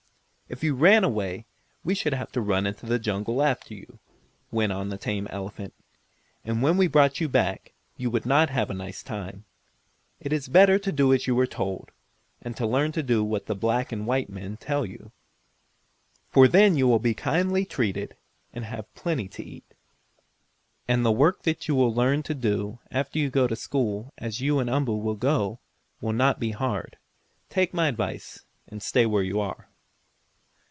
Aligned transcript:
"If 0.49 0.61
you 0.65 0.75
ran 0.75 1.05
away 1.05 1.45
we 1.81 1.95
should 1.95 2.13
have 2.13 2.29
to 2.33 2.41
run 2.41 2.65
into 2.67 2.85
the 2.85 2.99
jungle 2.99 3.41
after 3.41 3.73
you," 3.73 3.99
went 4.51 4.73
on 4.73 4.89
the 4.89 4.97
tame 4.97 5.27
elephant. 5.27 5.73
"And 6.43 6.61
when 6.61 6.75
we 6.75 6.87
brought 6.87 7.21
you 7.21 7.29
back 7.29 7.71
you 7.95 8.09
would 8.11 8.25
not 8.25 8.49
have 8.49 8.69
a 8.69 8.73
nice 8.73 9.01
time. 9.01 9.45
It 10.19 10.33
is 10.33 10.49
better 10.49 10.77
to 10.77 10.91
do 10.91 11.13
as 11.13 11.25
you 11.25 11.39
are 11.39 11.47
told, 11.47 11.91
and 12.41 12.53
to 12.57 12.67
learn 12.67 12.91
to 12.91 13.01
do 13.01 13.23
what 13.23 13.45
the 13.45 13.55
black 13.55 13.93
and 13.93 14.05
white 14.05 14.29
men 14.29 14.57
tell 14.57 14.85
you. 14.85 15.13
For 16.33 16.49
then 16.49 16.75
you 16.75 16.85
will 16.85 16.99
be 16.99 17.13
kindly 17.13 17.63
treated, 17.63 18.17
and 18.51 18.65
have 18.65 18.93
plenty 18.93 19.29
to 19.29 19.45
eat. 19.45 19.73
And 20.85 21.05
the 21.05 21.13
work 21.13 21.47
you 21.65 21.75
will 21.75 21.93
learn 21.95 22.23
to 22.23 22.33
do, 22.35 22.77
after 22.91 23.17
you 23.19 23.29
go 23.29 23.47
to 23.47 23.55
school, 23.55 24.11
as 24.17 24.41
you 24.41 24.59
and 24.59 24.69
Umboo 24.69 24.97
will 24.99 25.15
go, 25.15 25.59
will 26.01 26.11
not 26.11 26.41
be 26.41 26.51
hard. 26.51 26.97
Take 27.49 27.73
my 27.73 27.87
advice 27.87 28.41
and 28.67 28.83
stay 28.83 29.05
where 29.05 29.23
you 29.23 29.39
are." 29.39 29.69